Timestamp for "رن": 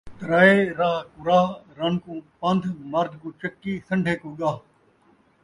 1.77-1.93